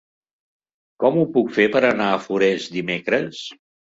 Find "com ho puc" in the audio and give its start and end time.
1.03-1.51